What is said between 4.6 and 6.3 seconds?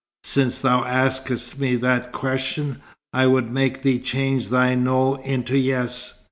'no' into 'yes.'